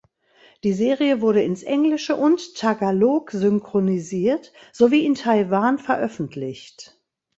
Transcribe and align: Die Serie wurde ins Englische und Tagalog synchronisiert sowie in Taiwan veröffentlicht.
Die 0.63 0.73
Serie 0.73 1.21
wurde 1.21 1.43
ins 1.43 1.61
Englische 1.61 2.15
und 2.15 2.55
Tagalog 2.55 3.29
synchronisiert 3.29 4.51
sowie 4.73 5.05
in 5.05 5.13
Taiwan 5.13 5.77
veröffentlicht. 5.77 6.99